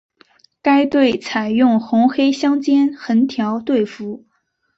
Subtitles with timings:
[0.63, 4.25] 该队采用红黑相间横条队服。